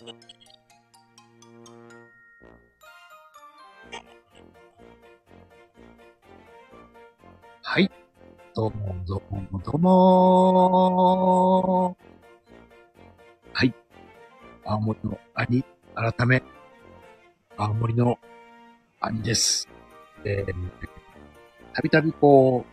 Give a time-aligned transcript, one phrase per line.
[0.00, 0.06] は
[7.80, 7.90] い。
[8.54, 11.96] どうも、どうも、どうも
[13.52, 13.74] はい。
[14.64, 15.64] 青森の兄、
[15.96, 16.44] 改め、
[17.56, 18.20] 青森の
[19.00, 19.68] 兄です。
[20.24, 20.54] えー、
[21.72, 22.64] たびたびこ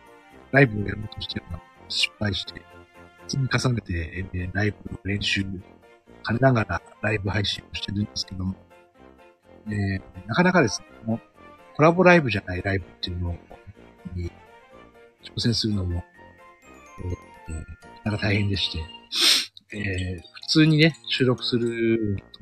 [0.52, 1.58] う、ライブをやろうとしてるの
[1.88, 2.62] 失敗して、
[3.26, 5.44] 積み重ねて、えー、ライブの練習、
[6.26, 8.54] 兼ねながらライブ配信をしてるんですけども、
[9.68, 11.20] えー、なかなかですね、
[11.76, 13.36] コラボライブじゃないライブっていうの
[14.14, 14.30] に
[15.22, 16.02] 挑戦するのも、
[17.48, 17.54] えー、
[18.04, 22.40] なかなか大変でして、えー、普通にね、収録すると、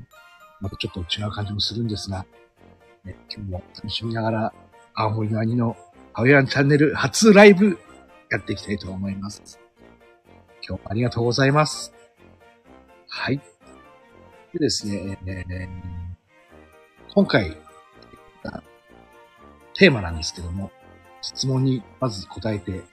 [0.60, 2.24] またちょっと違う感じもするんですが、
[3.04, 4.54] ね、今日も楽しみながら、
[4.94, 5.76] 青森の兄の
[6.12, 7.78] 青山チャンネル初ライブ
[8.30, 9.60] やっていきたいと思います。
[10.66, 11.92] 今日もありがとうございます。
[13.08, 13.40] はい。
[14.54, 15.68] でですね、えー、
[17.12, 17.56] 今回、
[19.74, 20.70] テーマなんですけども、
[21.22, 22.84] 質問にまず答えて、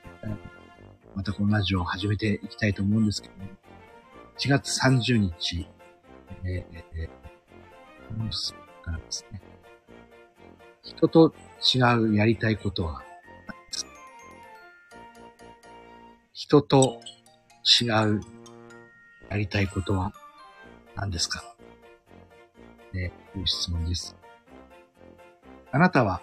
[1.16, 3.44] またこのラジオを始めていきたいと思うんですけども、
[4.39, 5.67] 1月30日、
[6.44, 9.39] えー、えー、この質問からですね、
[10.81, 11.36] 人と
[11.75, 13.03] 違うやりたいことは
[16.33, 17.02] 人と
[17.80, 18.21] 違う
[19.30, 20.11] やりたいことは
[20.95, 21.44] 何ですか？
[22.94, 24.16] ね、という質問です。
[25.72, 26.22] あなたは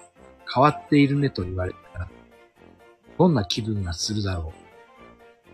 [0.53, 2.09] 変わっているねと言われたら、
[3.19, 4.59] どんな気分がするだろう？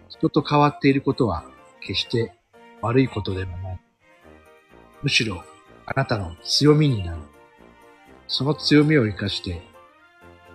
[0.09, 1.45] 人と変わっていることは
[1.81, 2.34] 決して
[2.81, 3.81] 悪いことでもない。
[5.03, 5.45] むしろ
[5.87, 7.23] あなたの強みになる。
[8.27, 9.62] その強みを活かして、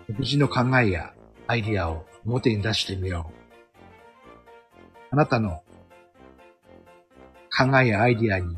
[0.07, 1.13] 独自の考えや
[1.47, 3.33] アイディアを表に出してみよう。
[5.11, 5.63] あなたの
[7.59, 8.57] 考えやアイディアに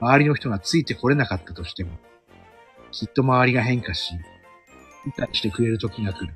[0.00, 1.92] 周りの人がついてこれなかったとしても、
[2.92, 4.12] きっと周りが変化し、
[5.06, 6.34] 理解してくれる時が来る。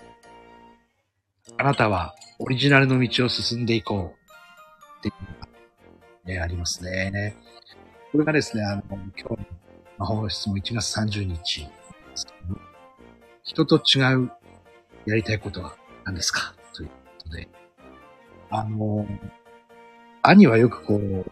[1.59, 4.99] あなたはオリジナルの道を進んでいこう。
[4.99, 5.49] っていうのが、
[6.25, 7.37] ね、ありますね。
[8.11, 9.39] これがですね、あの、今日の
[9.99, 11.69] 魔法の質問1月30日で
[12.15, 12.27] す、
[13.45, 14.31] 人と違う
[15.05, 16.55] やりたいことは何ですか？
[16.75, 16.95] というこ
[17.25, 17.49] とで、
[18.51, 19.07] あの、
[20.23, 21.31] 兄はよくこう、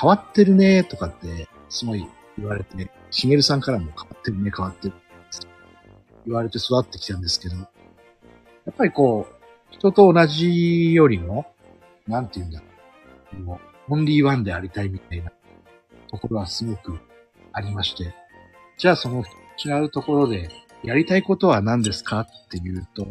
[0.00, 2.06] 変わってるねとかって、すごい
[2.38, 4.94] 言われて、しげるさんからも変わってるね、変わってる。
[6.26, 7.62] 言われて育ってきたんですけど、や
[8.70, 9.34] っぱりこう、
[9.70, 11.46] 人と同じよりも、
[12.06, 12.66] なんて言うんだろ
[13.38, 13.42] う。
[13.42, 15.32] もう、オンリーワンでありたいみたいな
[16.08, 16.98] ところはすごく
[17.52, 18.14] ありまして、
[18.78, 19.22] じゃあその
[19.64, 20.50] 違うところで、
[20.82, 23.06] やりたいことは何ですかっていうと、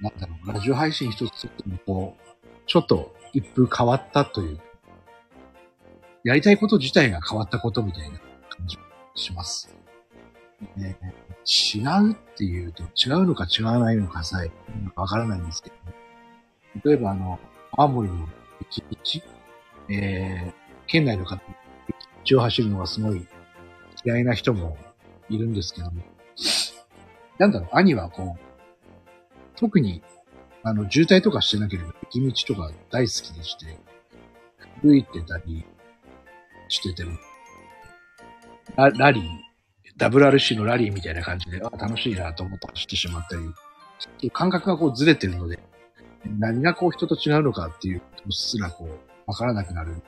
[0.00, 2.36] なんだろう、ラジオ配信一つとってもこう、
[2.66, 4.60] ちょっと一風変わったという、
[6.26, 8.76] やりたいこと自体が変わったことみたいな感じ
[9.14, 9.72] します。
[10.74, 10.98] ね、
[11.44, 14.50] 違うっていうと、違うのか違わないのかさえ、
[14.96, 15.76] わからないんですけど、
[16.90, 17.38] 例えばあの、
[17.70, 18.28] 青森の
[18.68, 19.22] 一日、
[19.88, 20.52] えー、
[20.88, 21.40] 県内の方、
[22.28, 23.24] 道を走るのがすごい
[24.04, 24.76] 嫌いな人も
[25.28, 26.02] いるんですけども、
[27.38, 28.40] なんだろう、兄はこう、
[29.54, 30.02] 特に
[30.64, 33.78] あの、渋滞とかしてなければ、雪道とか大好きでして、
[34.82, 35.64] 吹いてたり
[36.68, 37.16] してても、
[38.76, 43.36] ララリー、WRC のラリーみたいな感じで、あ、楽しいなと思って走ってしまった
[44.20, 45.58] り、感覚がこうずれてるので、
[46.38, 48.90] 何がこう人と違うのかっていうことすらこう、
[49.26, 50.02] わからなくなる。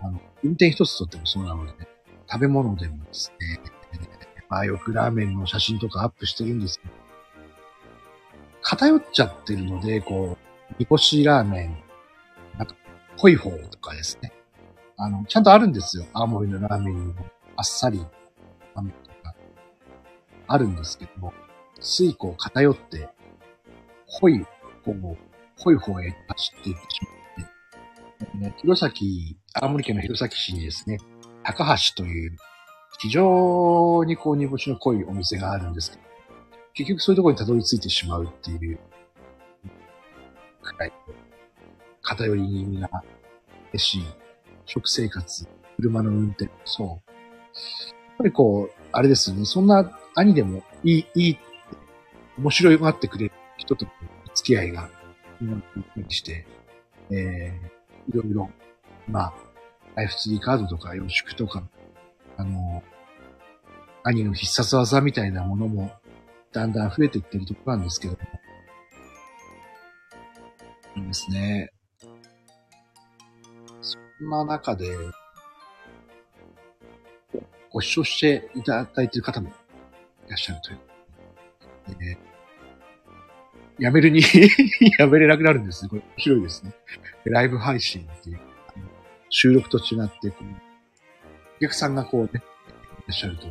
[0.00, 1.88] あの、運転一つとってもそうなので、ね、
[2.28, 3.60] 食べ物でもですね、
[4.48, 6.94] まあよくラーメンの写真とかアップしてるんですけど、
[8.62, 10.36] 偏っちゃってるので、こ
[10.70, 11.81] う、煮干しラーメン、
[13.18, 14.32] 濃い方とかですね。
[14.96, 16.06] あの、ちゃんとあるんですよ。
[16.12, 17.98] 青森のラーメンにも、あっさり、
[18.74, 19.34] ラーメンとか、
[20.46, 21.32] あるんですけども、
[21.80, 23.08] ついこう偏って、
[24.20, 24.44] 濃い、
[24.84, 25.16] こう、
[25.62, 28.92] 濃い方へ走っていってしまって、ね、弘前、
[29.54, 30.98] 青森県の弘前市にですね、
[31.42, 32.36] 高橋という、
[32.98, 36.02] 非常にこう煮干しの濃いお店があるんですけど、
[36.74, 38.78] 結局そういうところにたどり着いてしまうっていう、
[40.62, 40.92] くらい、
[42.02, 42.90] 偏り気味が
[43.72, 44.04] 激しい
[44.66, 46.88] 食生活、車の運転、そう。
[46.88, 46.98] やっ
[48.18, 51.38] ぱりこう、あれですよね、そんな兄でもいい、いい、
[52.38, 53.86] 面白いがってくれる人と
[54.34, 54.90] 付き合いが、
[56.08, 56.46] して、
[57.10, 58.50] えー、いろいろ、
[59.08, 59.34] まあ、
[59.94, 61.64] ライフツリーカードとか、洋食とか、
[62.36, 62.82] あの、
[64.04, 65.92] 兄の必殺技みたいなものも
[66.52, 68.18] だんだん増えていってるところなんですけども。
[70.96, 71.71] いいですね。
[74.22, 74.86] そんな中で、
[77.72, 79.52] ご視聴していただいている方もい
[80.28, 81.98] らっしゃるという。
[81.98, 82.18] でね、
[83.80, 84.22] やめるに
[85.00, 85.88] やめれなくなるんですね。
[85.88, 86.72] これ面白いですね。
[87.24, 88.40] ライブ配信っていう、
[89.28, 90.44] 収録と違って、こう
[91.56, 92.42] お客さんがこうね、いら
[93.10, 93.48] っしゃると、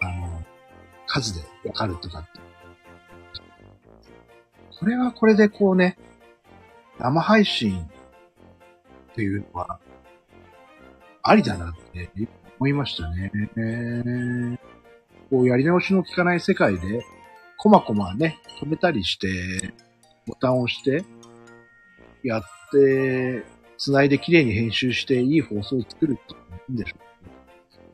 [0.00, 0.44] あの、
[1.06, 2.40] 数でわかるとかって。
[4.80, 5.96] これはこれでこうね、
[6.98, 7.88] 生配信
[9.18, 9.80] っていうのは、
[11.24, 12.08] ありだなって
[12.60, 13.32] 思いましたね。
[15.28, 17.04] こうやり直しの効かない世界で、
[17.56, 19.74] こまこまね、止めたりして、
[20.24, 21.04] ボタンを押して、
[22.22, 23.42] やって、
[23.76, 26.36] 繋いで綺麗に編集していい放送を作るってい
[26.68, 27.00] いんでしょう。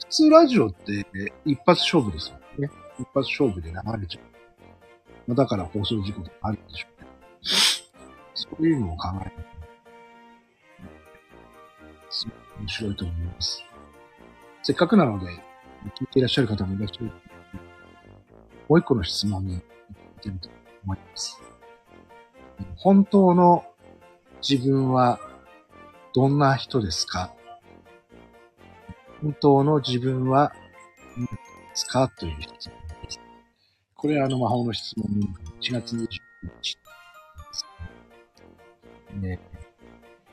[0.00, 1.06] 普通ラジオって
[1.46, 2.68] 一発勝負ですよね。
[2.98, 4.20] 一発勝負で流れちゃ
[5.28, 5.34] う。
[5.34, 7.08] だから放送事故とかあるんでしょうね。
[8.34, 9.53] そういうのを考えると、
[12.14, 13.64] すごく面白いと思います。
[14.62, 17.06] せっかくなので、聞いていらっしゃる方もいらっしゃる。
[18.69, 19.62] もう一個の質問に行っ
[20.22, 21.40] てみたいと思います。
[22.76, 23.64] 本当の
[24.49, 25.19] 自分は
[26.14, 27.34] どんな人ですか？
[29.20, 30.52] 本当の自分は
[31.17, 31.32] 何で
[31.75, 32.08] すか？
[32.08, 33.20] という質問です。
[33.96, 35.28] これはあの魔法の質問に
[35.60, 36.06] 1月29
[36.62, 36.78] 日
[39.20, 39.40] ね。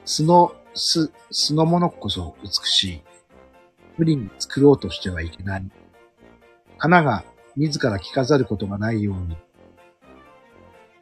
[0.05, 3.03] 素の、素、素のものこそ美しい。
[3.97, 5.71] 無理に作ろうとしてはいけない。
[6.77, 7.23] 花が
[7.55, 9.37] 自ら着飾ることがないように、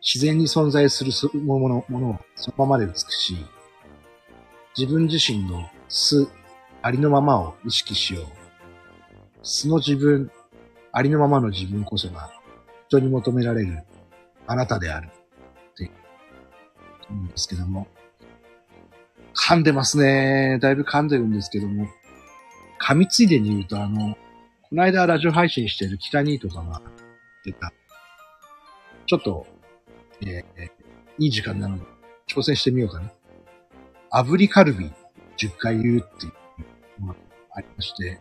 [0.02, 3.46] 自然に存在するものものはそのままで美しい。
[4.78, 6.30] 自分自身の素、
[6.82, 8.26] ありのままを意識しよう。
[9.44, 10.32] 素の自分、
[10.92, 12.32] ありのままの自分こそが
[12.88, 13.84] 人に求められる
[14.48, 15.08] あなたである。
[15.08, 15.92] って
[17.10, 17.88] 言うんですけども。
[19.40, 20.60] 噛んでますね。
[20.60, 21.88] だいぶ噛んでるんですけども。
[22.80, 24.16] 噛みついでに言うと、あの、
[24.64, 26.82] この間ラジオ配信してる北兄とかが
[27.46, 27.74] 出た、
[29.06, 29.48] ちょっと、
[30.22, 30.70] えー、
[31.18, 31.86] いい時間なので、
[32.28, 33.12] 挑戦してみようかな。
[34.12, 34.92] 炙りカルビ
[35.38, 36.30] 10回言うってい
[37.00, 37.16] うのが
[37.54, 38.20] ありまして、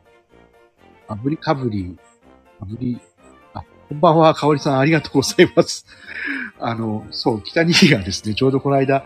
[1.08, 1.98] 炙りかぶり、
[2.60, 3.00] 炙り、
[3.54, 5.86] あ、こんばんは、かおりさんありがとうございます。
[6.58, 9.04] あの、そう、北兄がですね、ちょうどこの間、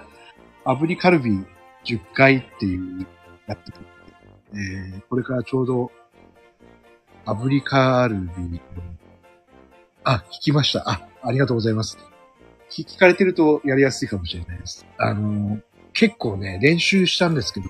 [0.64, 1.44] 炙りカルビ
[1.84, 3.06] 10回っていう
[3.46, 3.80] やってた。
[4.54, 5.90] えー、これからちょうど
[7.24, 8.16] 炙りカール
[8.50, 8.60] ビ。
[10.04, 10.88] あ、聞きました。
[10.88, 11.96] あ、ありがとうございます。
[12.70, 14.86] 聞かれてるとやりやすいかもしれないです。
[14.98, 15.60] あの、
[15.92, 17.66] 結構ね、練習したんですけど、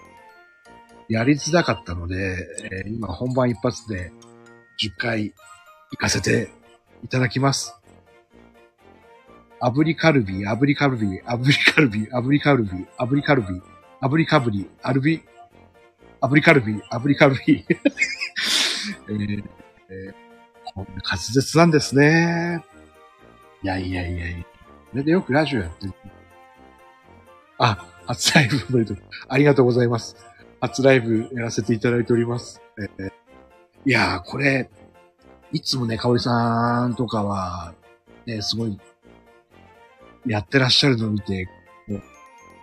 [1.09, 2.49] やりづらかったので、
[2.85, 4.13] えー、今本番一発で
[4.83, 5.35] 10回
[5.91, 6.51] 行かせて
[7.05, 7.77] いただきます。
[9.61, 13.49] 炙りカルビ、炙りカルビ、炙りカルビ、炙りカルビ、炙りカルビ、
[14.03, 15.23] 炙りカブリ、アルビ、
[16.21, 17.65] 炙りカルビ、炙りカルビ。
[19.09, 19.45] えー、
[19.91, 20.15] えー、
[20.75, 22.65] こんな滑舌なんですね。
[23.63, 24.47] いやいやいやいや。
[24.91, 25.95] それでよくラジオやってる。
[27.59, 29.05] あ、初ライブおめでとう。
[29.29, 30.17] ありがとうございます。
[30.61, 32.61] 初ライブやらせていただいております。
[32.81, 33.13] えー、
[33.87, 34.69] いやー、これ、
[35.53, 37.73] いつもね、かおりさんとかは、
[38.27, 38.77] ね、すごい、
[40.27, 41.49] やってらっしゃるのを見て、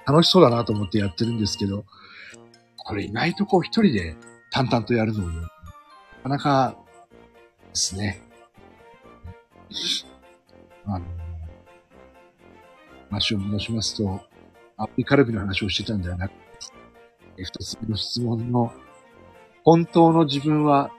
[0.10, 1.86] 楽しそうだなと思ってやってるんですけど、
[2.78, 4.16] これ意外とこう一人で
[4.50, 5.50] 淡々とやるのもな
[6.24, 6.76] かなか
[7.70, 8.20] ですね。
[10.86, 11.06] あの、
[13.12, 14.22] 話を戻しますと、
[14.78, 16.34] アプリカルビの話をしてたんではなく
[17.36, 18.74] て、二つ目の質問の、
[19.64, 20.90] 本当の自分は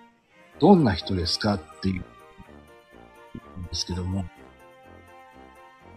[0.61, 4.25] どんな人ですかっていう、んですけども、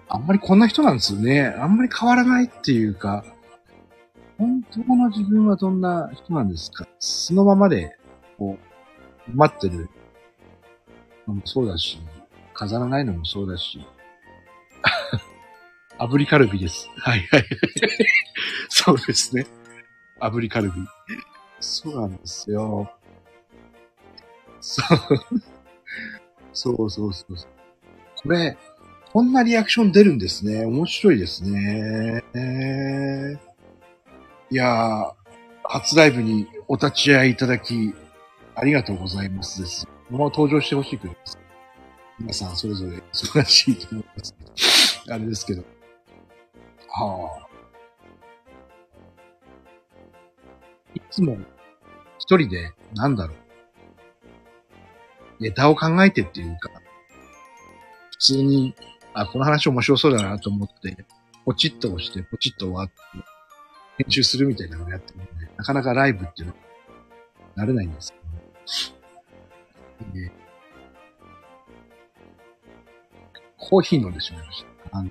[0.09, 1.55] あんまりこんな人なんですよね。
[1.57, 3.23] あんまり変わらないっていうか、
[4.37, 6.87] 本当の自分はどんな人なんですか？
[6.99, 7.97] そのままで、
[8.37, 8.57] こ
[9.27, 9.89] う、待ってる
[11.27, 11.99] のもそうだし、
[12.53, 13.85] 飾らないのもそうだし、
[15.97, 16.89] 炙りカルビです。
[16.97, 17.45] はいはい。
[18.69, 19.45] そうですね。
[20.19, 20.73] 炙りカルビ。
[21.59, 22.91] そうなんですよ。
[24.59, 24.83] そ
[25.31, 25.41] う。
[26.53, 27.35] そうそうそう。
[28.21, 28.57] これ、
[29.13, 30.65] こんなリアクション出るんですね。
[30.65, 32.23] 面白いですね。
[34.49, 35.13] いやー、
[35.65, 37.93] 初ライブにお立ち会いいただき、
[38.55, 39.87] ありがとうございますです。
[40.09, 41.37] もう登場してほしいくらいです。
[42.19, 44.35] 皆さんそれぞれ忙しいと思います。
[45.07, 45.63] あれですけど。
[46.87, 47.47] はあ。
[50.95, 51.37] いつも
[52.17, 53.37] 一人で、なんだろう。
[55.39, 56.71] ネタを考えてっていうか、
[58.09, 58.73] 普通に、
[59.13, 61.05] あ、この話面白そうだなと思って、
[61.45, 62.93] ポチッと押して、ポチッと終わって、
[63.97, 66.59] 編集するみたいなのをやってるんで、なかなかライブっていうのは
[67.55, 68.17] なれないんですけ
[70.05, 70.31] ど、で
[73.57, 74.97] コーヒー飲んでしまいました。
[74.97, 75.09] あの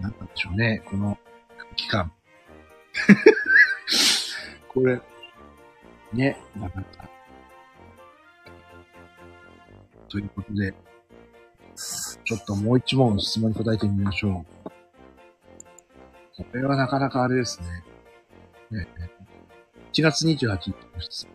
[0.00, 1.18] なんなんでしょうね、この
[1.56, 2.12] 空気感。
[4.68, 5.00] これ、
[6.12, 7.08] ね、なかなか。
[10.08, 10.74] ということで、
[12.24, 14.64] ちょっともう一問質問に答えてみましょう。
[16.36, 17.60] これはなかなかあれです
[18.70, 18.78] ね。
[18.78, 18.88] ね
[19.92, 21.34] 1月28日の質問。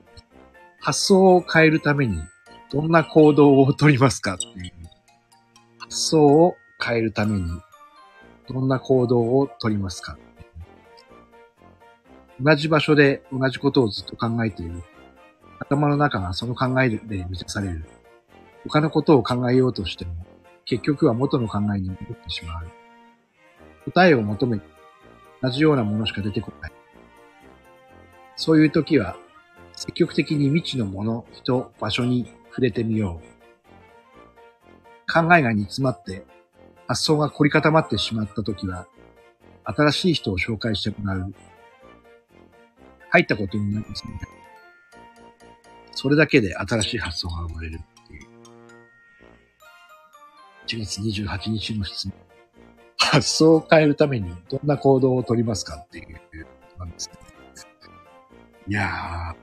[0.81, 2.21] 発想を変えるために
[2.71, 4.71] どんな行動を取りますかっていう。
[5.79, 7.45] 発想を変えるために
[8.47, 10.17] どんな行動を取りますか
[12.41, 14.81] 同じ場所で同じことをずっと考えている。
[15.59, 17.85] 頭の中がその考えで満たされる。
[18.67, 20.11] 他のことを考えようとしても、
[20.69, 22.67] 結局は元の考えに戻ってしまう。
[23.85, 24.61] 答えを求め、
[25.41, 26.71] 同じようなものしか出てこない。
[28.35, 29.17] そういう時は、
[29.75, 35.11] 積極的に未知のもの、人、場所に触れてみよう。
[35.11, 36.23] 考えが煮詰まって、
[36.87, 38.85] 発想が凝り固まってしまった時は、
[39.63, 41.33] 新しい人を紹介してもらう。
[43.09, 44.27] 入ったことになりますので、
[45.93, 47.79] それだけで新しい発想が生まれる。
[50.69, 52.13] 1月28日の質問。
[52.99, 56.21] 発想を変えるためにどんな行動を取りますかっていうこ
[56.77, 57.15] となんですね。
[58.67, 59.35] いや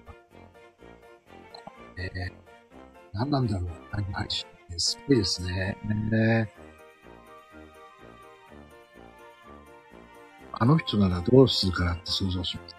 [1.97, 2.33] ー、えー、
[3.13, 4.79] 何なんだろう、ライブ配信って。
[4.79, 5.77] すごいですね。
[6.11, 6.53] ね
[10.53, 12.77] あの人ならどうするかなって想像します。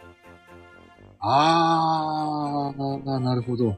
[1.19, 3.77] あー、なるほど。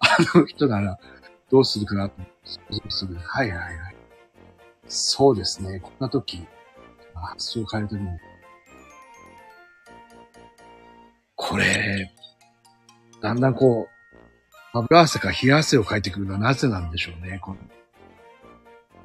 [0.00, 0.98] あの人なら
[1.50, 3.16] どうするかなと想像する。
[3.16, 3.96] はいはいはい。
[4.86, 5.80] そうですね。
[5.80, 6.44] こんな時、
[7.14, 8.08] 発想を変えるときに。
[11.36, 12.12] これ、
[13.20, 17.38] だんだんこう、油汗か冷や汗をかいてくるのはなぜなんでしょうね。
[17.40, 17.56] この、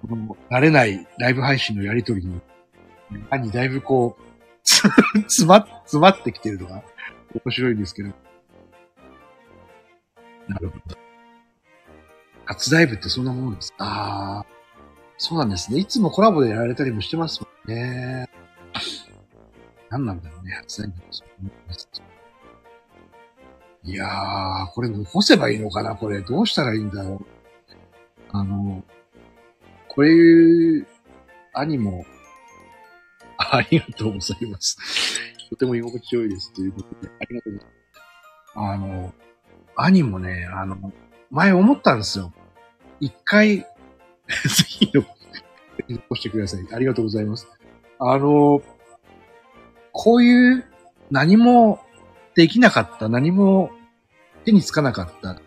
[0.08, 2.40] この慣れないライブ配信のやりとりに、
[3.12, 4.24] 中にだいぶこう、
[4.64, 6.84] 詰ま、詰まってきてるのが
[7.46, 8.10] 面白いんですけど。
[10.48, 11.07] なるほど。
[12.48, 13.74] 初ライブってそんなものです。
[13.78, 14.46] ああ、
[15.18, 15.80] そうなんですね。
[15.80, 18.30] いつもコラボでやられたりもしてますもんね。
[19.90, 21.28] 何なんだろうね、初ライブってそい
[21.68, 21.90] ます
[23.84, 27.26] いやー、これ残せばいいのかなこれ、どうしたらいいんだろう。
[28.32, 28.84] あの、
[29.88, 30.88] こういう
[31.54, 32.06] 兄も、
[33.38, 34.78] ありがとうございます。
[35.50, 36.54] とても居心地よいです。
[36.54, 37.78] ということで、ありがとうございます。
[38.56, 39.14] あの、
[39.76, 40.92] 兄もね、あの、
[41.30, 42.34] 前思ったんですよ。
[43.00, 43.66] 一回、 ぜ
[44.68, 44.92] ひ
[45.90, 46.68] 残してください。
[46.74, 47.48] ありがとうございます。
[48.00, 48.62] あの、
[49.92, 50.66] こういう
[51.10, 51.80] 何も
[52.36, 53.72] できなかった、何も
[54.46, 55.42] 手につかなかった、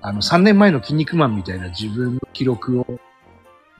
[0.00, 2.86] あの、3年前の筋肉マンみたいな自分の記録を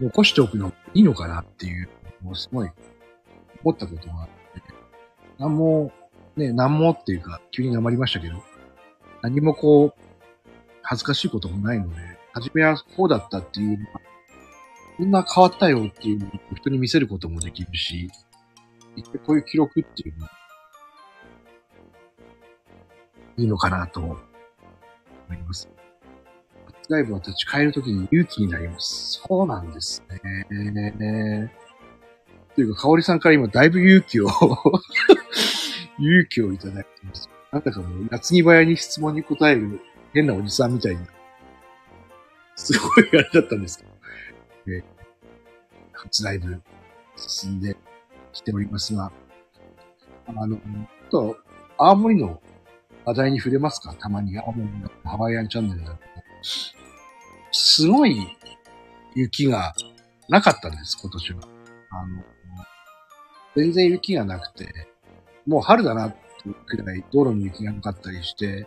[0.01, 1.89] 残しておくのいいのかなっていう、
[2.23, 2.71] もうすごい
[3.65, 4.63] 思ったことがあって、
[5.39, 5.93] 何も、
[6.37, 8.43] ね、何もっていうか、急に黙りましたけど、
[9.23, 9.95] 何もこう、
[10.83, 12.01] 恥ずかしいこともないので、
[12.33, 13.89] 初めはこうだったっていう、
[14.97, 18.11] こんな変わったよっていうのを人に見せることもできるし、
[18.97, 20.33] 一回こういう記録っていうのは、
[23.37, 24.19] いいのかなと思
[25.31, 25.69] います。
[26.89, 29.21] ライブは立ち返るときに勇気になります。
[29.27, 31.53] そうなんですね。
[32.55, 34.29] というか、かおりさんから今だいぶ勇気を
[36.01, 37.29] 勇気をいただいてます。
[37.53, 39.81] なんだかもう、夏に早に質問に答える
[40.15, 41.07] 変なおじさんみたいに、
[42.59, 43.91] すごいあれだったんですけど、
[44.67, 44.85] えー、
[45.93, 46.61] 初ライブ
[47.17, 47.77] 進んで
[48.33, 49.13] きておりますが、
[50.27, 51.37] あの、ちょっと、
[51.79, 52.43] 青森の
[53.05, 53.95] 話題に触れますか？
[53.95, 55.99] たまに青森のハワイアンチャンネルだと。
[57.53, 58.37] すごい
[59.15, 59.73] 雪が
[60.29, 61.41] なかったんです、今年は。
[61.91, 62.25] あの、
[63.55, 64.89] 全然雪がなくて、
[65.47, 66.19] もう春だなって
[66.67, 68.67] くらい道路に雪がなかったりして、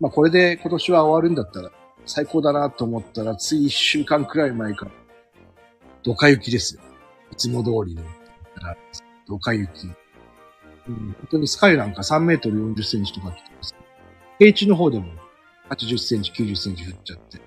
[0.00, 1.70] まあこれで今年は終わるんだったら
[2.08, 4.90] 最高だなと思ったら、つい一週間くらい前から、
[6.02, 6.80] ドカ雪ですよ。
[7.30, 8.02] いつも通りの。
[9.26, 9.86] ドカ雪。
[10.88, 13.74] うん、本当にスカイなんか3メートル40センチとかってます。
[14.38, 15.06] 平地の方でも
[15.68, 17.40] 80センチ、90センチ降っちゃって。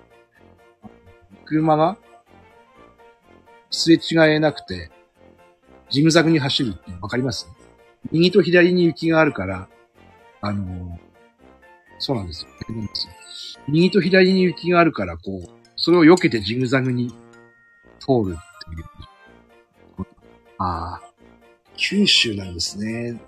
[1.44, 1.98] 車が
[3.68, 4.00] すれ違
[4.30, 4.92] えなくて、
[5.90, 7.48] ジグザグに走るってわかります？
[8.12, 9.68] 右と左に雪があるから、
[10.40, 11.11] あのー、
[12.02, 12.50] そうなんですよ。
[13.68, 17.10] 右と左に雪があるから、こう、それを避けてジグザグに
[18.00, 20.06] 通るっていう。
[20.58, 21.00] ああ。
[21.76, 23.20] 九州なんですね。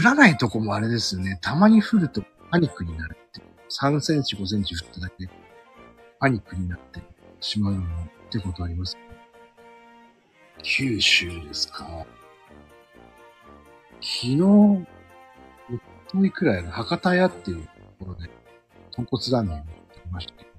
[0.00, 1.38] 降らないとこもあれですよね。
[1.40, 3.40] たまに降るとパニックになるって。
[3.70, 5.32] 3センチ、5センチ降っただけで、
[6.18, 7.00] パニックになって
[7.40, 7.78] しまうっ
[8.30, 8.96] てことあります、
[10.62, 12.06] 九州ですか。
[14.00, 14.82] 昨日、お
[16.10, 17.68] とといくらいの博多屋っていう
[18.04, 18.30] ころで、
[18.92, 20.50] 豚骨ラーメンを食べましたけど、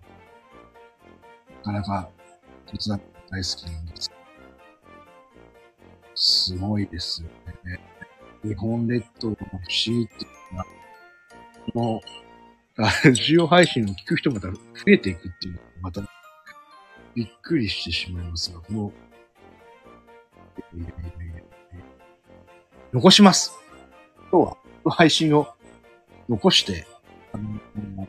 [1.58, 2.10] なかなか、
[2.66, 4.12] 豚骨ラーメン大好きなんです。
[6.16, 7.30] すごいですよ
[7.64, 7.80] ね。
[8.44, 10.66] 日本列島の不思議っていうのは、
[11.74, 12.02] こ
[12.78, 16.02] の、ラジオ配信を聞く人また増えていくっていうのがまた、
[17.14, 18.92] びっくりしてしまいますが、この、
[22.94, 23.54] 残します。
[24.32, 25.48] 今日は、配信を
[26.30, 26.86] 残して、
[27.36, 28.08] あの、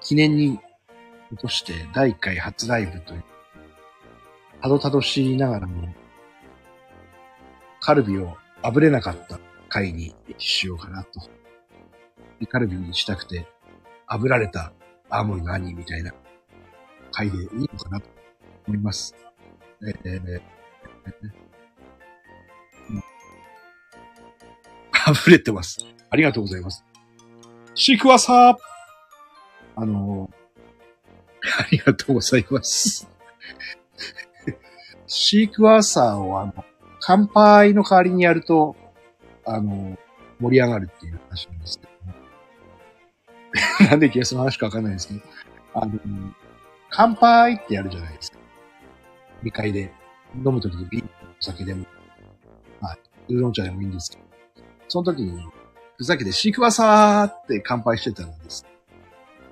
[0.00, 0.58] 記念に
[1.30, 3.24] 残して、第1回初ライブという、
[4.62, 5.94] たどたどしいながらも、
[7.80, 9.38] カルビを炙れなかった
[9.68, 11.20] 回にしようかなと。
[12.48, 13.46] カルビにしたくて、
[14.08, 14.72] 炙られた
[15.10, 16.12] 青森の兄みたいな
[17.12, 18.06] 回でいいのかなと
[18.66, 19.14] 思います。
[19.82, 20.42] えーえー
[22.90, 23.02] うん
[25.12, 25.78] 溢れてます。
[26.10, 26.84] ありがとうございます。
[27.82, 28.56] シークワーサー
[29.74, 33.08] あのー、ありがとうございます。
[35.06, 36.52] シークワーサーをあの、
[37.00, 38.76] 乾杯の代わりにやると、
[39.46, 39.96] あの、
[40.40, 43.90] 盛り上がるっていう話なんですけども。
[43.90, 45.20] なんでゲスの話かわかんないですけど、
[45.72, 45.98] あの、
[46.90, 48.36] 乾杯ってやるじゃないですか。
[49.42, 49.90] 2階で
[50.34, 51.08] 飲むときにビール、
[51.40, 51.86] お酒でも、
[52.82, 52.98] まあ、
[53.30, 54.22] ウーロン茶でもいいんですけど、
[54.88, 55.42] その時に、
[56.00, 58.64] ふざけてシークワーサーって乾杯してたんです。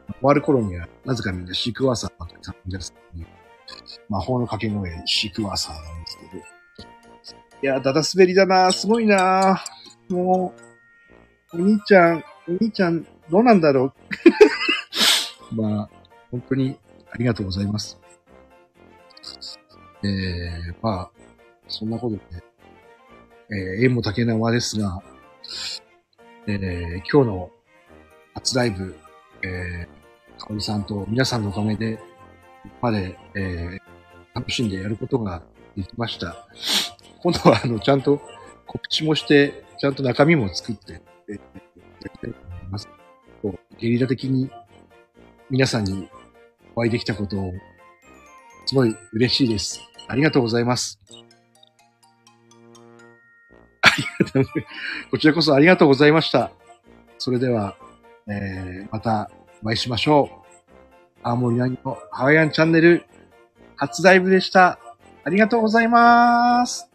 [0.06, 3.26] 終わる頃には、なぜかみんなシークワーサーばっかり頼んですって
[4.08, 6.42] 魔法の掛け声、シークワーサーなんですけど、
[7.64, 9.62] いや、だだ滑りだなすごいな
[10.08, 10.54] も
[11.52, 13.92] う、お兄ちゃん、お兄ちゃん、どうなんだろ
[15.52, 15.52] う。
[15.54, 15.90] まあ、
[16.30, 16.78] 本当に
[17.12, 18.00] ありがとうございます。
[20.02, 21.10] えー、まあ、
[21.68, 22.22] そんなことで、
[23.50, 25.02] えー、縁も竹縄ですが、
[26.50, 27.50] えー、今日の
[28.32, 28.96] 初ライブ、
[29.42, 32.02] えー、かおりさんと皆さんのおかげで、こ
[32.62, 33.80] こまで、えー、
[34.34, 35.42] 楽しんでやることが
[35.76, 36.46] できました。
[37.22, 38.22] 今度は、あの、ちゃんと
[38.66, 41.38] 告知もして、ちゃんと中身も作って、えー
[42.00, 42.88] やりたいと思います。
[43.42, 44.50] こうゲリラ的に
[45.50, 46.08] 皆さんに
[46.74, 47.52] お会いできたことを、
[48.66, 49.80] すごい嬉しいです。
[50.06, 50.98] ありがとうございます。
[55.10, 56.50] こちらこそありがとうございました。
[57.18, 57.76] それでは、
[58.28, 59.30] えー、また
[59.62, 60.48] お会いしましょう。
[61.22, 63.04] 青森何のハワイアンチャンネル
[63.76, 64.78] 初ライブでした。
[65.24, 66.87] ありがとうございます。